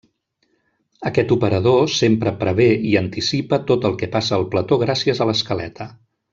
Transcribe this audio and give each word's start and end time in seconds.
Aquest 1.09 1.33
operador 1.35 1.85
sempre 1.97 2.33
prevé 2.41 2.67
i 2.93 2.95
anticipa 3.03 3.61
tot 3.73 3.87
el 3.91 4.01
que 4.03 4.13
passa 4.17 4.37
al 4.41 4.49
plató 4.57 4.81
gràcies 4.87 5.23
a 5.27 5.33
l'escaleta. 5.33 5.93